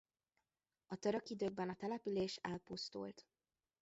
[0.85, 3.25] A török időkben a település elpusztult.